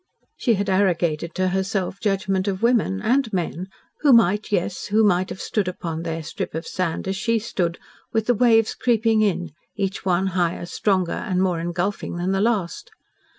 [0.35, 3.67] She had arrogated to herself judgment of women and men
[3.99, 7.77] who might, yes, who might have stood upon their strip of sand, as she stood,
[8.11, 12.89] with the waves creeping in, each one higher, stronger, and more engulfing than the last.